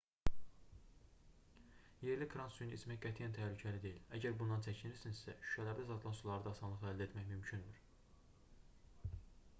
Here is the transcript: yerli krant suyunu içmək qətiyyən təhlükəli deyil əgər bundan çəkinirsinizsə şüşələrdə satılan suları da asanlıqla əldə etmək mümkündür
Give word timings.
yerli 2.05 2.27
krant 2.31 2.55
suyunu 2.55 2.75
içmək 2.77 3.01
qətiyyən 3.03 3.35
təhlükəli 3.37 3.83
deyil 3.85 4.17
əgər 4.19 4.35
bundan 4.41 4.65
çəkinirsinizsə 4.69 5.37
şüşələrdə 5.45 5.87
satılan 5.93 6.19
suları 6.23 6.47
da 6.49 6.57
asanlıqla 6.57 6.93
əldə 6.95 7.09
etmək 7.09 7.31
mümkündür 7.37 7.81